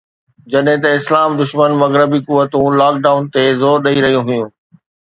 [0.53, 4.49] جڏهن ته اسلام دشمن مغربي قوتون لاڪ ڊائون تي زور ڏئي رهيون هيون